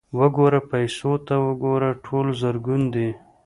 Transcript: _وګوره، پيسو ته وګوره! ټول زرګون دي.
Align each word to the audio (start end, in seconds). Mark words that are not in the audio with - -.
_وګوره، 0.17 0.59
پيسو 0.71 1.11
ته 1.25 1.35
وګوره! 1.47 1.91
ټول 2.05 2.27
زرګون 2.41 2.81
دي. 2.93 3.09